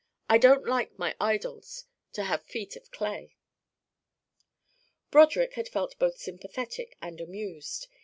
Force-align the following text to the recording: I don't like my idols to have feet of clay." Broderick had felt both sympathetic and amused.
I 0.27 0.39
don't 0.39 0.65
like 0.65 0.97
my 0.97 1.15
idols 1.21 1.85
to 2.13 2.23
have 2.23 2.41
feet 2.41 2.75
of 2.75 2.89
clay." 2.89 3.35
Broderick 5.11 5.53
had 5.53 5.69
felt 5.69 5.99
both 5.99 6.17
sympathetic 6.17 6.97
and 7.03 7.21
amused. 7.21 7.87